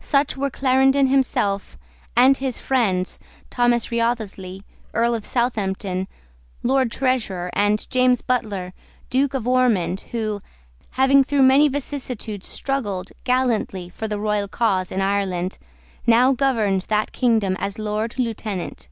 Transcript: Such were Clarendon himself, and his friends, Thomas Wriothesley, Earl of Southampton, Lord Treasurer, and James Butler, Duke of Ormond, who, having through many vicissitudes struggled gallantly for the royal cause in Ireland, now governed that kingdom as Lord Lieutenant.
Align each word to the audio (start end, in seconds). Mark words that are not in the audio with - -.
Such 0.00 0.34
were 0.34 0.48
Clarendon 0.48 1.08
himself, 1.08 1.76
and 2.16 2.38
his 2.38 2.58
friends, 2.58 3.18
Thomas 3.50 3.90
Wriothesley, 3.90 4.62
Earl 4.94 5.14
of 5.14 5.26
Southampton, 5.26 6.08
Lord 6.62 6.90
Treasurer, 6.90 7.50
and 7.52 7.86
James 7.90 8.22
Butler, 8.22 8.72
Duke 9.10 9.34
of 9.34 9.46
Ormond, 9.46 10.06
who, 10.12 10.40
having 10.92 11.22
through 11.22 11.42
many 11.42 11.68
vicissitudes 11.68 12.46
struggled 12.46 13.10
gallantly 13.24 13.90
for 13.90 14.08
the 14.08 14.18
royal 14.18 14.48
cause 14.48 14.90
in 14.90 15.02
Ireland, 15.02 15.58
now 16.06 16.32
governed 16.32 16.86
that 16.88 17.12
kingdom 17.12 17.54
as 17.60 17.78
Lord 17.78 18.18
Lieutenant. 18.18 18.88